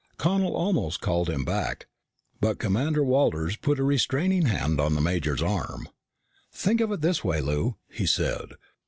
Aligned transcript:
Connel 0.17 0.55
almost 0.55 0.99
called 0.99 1.29
him 1.29 1.45
back, 1.45 1.85
but 2.39 2.57
Commander 2.57 3.03
Walters 3.03 3.55
put 3.55 3.77
a 3.79 3.83
restraining 3.83 4.47
hand 4.47 4.81
on 4.81 4.95
the 4.95 4.99
major's 4.99 5.43
arm. 5.43 5.89
"Think 6.51 6.81
of 6.81 6.91
it 6.91 7.01
this 7.01 7.23
way, 7.23 7.39
Lou," 7.39 7.75
he 7.87 8.07
said. 8.07 8.55